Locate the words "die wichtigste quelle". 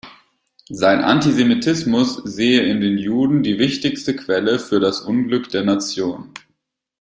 3.43-4.57